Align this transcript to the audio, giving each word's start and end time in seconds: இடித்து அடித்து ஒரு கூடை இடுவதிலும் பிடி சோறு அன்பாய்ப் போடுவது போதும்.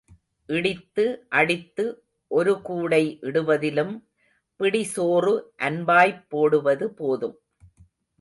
இடித்து 0.49 1.03
அடித்து 1.29 1.83
ஒரு 2.31 2.61
கூடை 2.61 3.01
இடுவதிலும் 3.21 3.93
பிடி 4.59 4.83
சோறு 4.85 5.33
அன்பாய்ப் 5.59 6.23
போடுவது 6.29 6.87
போதும். 6.93 7.37